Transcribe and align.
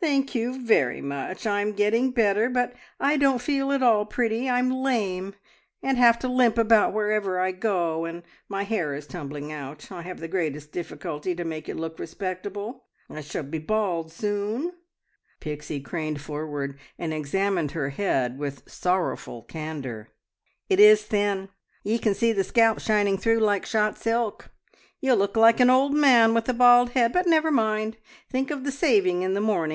"Thank 0.00 0.32
you 0.34 0.64
very 0.64 1.00
much. 1.00 1.44
I 1.46 1.60
am 1.60 1.72
getting 1.72 2.12
better, 2.12 2.48
but 2.48 2.72
I 3.00 3.16
don't 3.16 3.40
feel 3.40 3.72
at 3.72 3.82
all 3.82 4.06
pretty. 4.06 4.48
I'm 4.48 4.70
lame, 4.70 5.34
and 5.82 5.98
have 5.98 6.20
to 6.20 6.28
limp 6.28 6.56
about 6.56 6.92
wherever 6.92 7.40
I 7.40 7.50
go, 7.50 8.04
and 8.04 8.22
my 8.48 8.62
hair 8.62 8.94
is 8.94 9.06
tumbling 9.08 9.50
out. 9.50 9.90
I 9.90 10.02
have 10.02 10.20
the 10.20 10.28
greatest 10.28 10.70
difficulty 10.70 11.34
to 11.34 11.44
make 11.44 11.68
it 11.68 11.76
look 11.76 11.98
respectable. 11.98 12.84
I 13.10 13.20
shall 13.22 13.42
be 13.42 13.58
bald 13.58 14.12
soon!" 14.12 14.72
Pixie 15.40 15.80
craned 15.80 16.20
forward 16.20 16.78
and 16.96 17.12
examined 17.12 17.72
her 17.72 17.90
head 17.90 18.38
with 18.38 18.68
sorrowful 18.70 19.42
candour. 19.44 20.08
"It 20.68 20.78
is 20.78 21.02
thin! 21.04 21.48
Ye 21.82 21.98
can 21.98 22.14
see 22.14 22.32
the 22.32 22.44
scalp 22.44 22.80
shining 22.80 23.18
through 23.18 23.40
like 23.40 23.66
shot 23.66 23.98
silk. 23.98 24.50
You'll 25.00 25.16
look 25.18 25.36
like 25.36 25.58
an 25.58 25.70
old 25.70 25.94
man 25.94 26.34
with 26.34 26.48
a 26.48 26.54
bald 26.54 26.90
head; 26.90 27.12
but 27.12 27.26
never 27.26 27.50
mind! 27.50 27.96
Think 28.30 28.52
of 28.52 28.62
the 28.62 28.72
saving 28.72 29.22
in 29.22 29.34
the 29.34 29.40
morning! 29.40 29.66